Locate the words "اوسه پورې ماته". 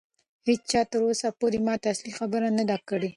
1.07-1.87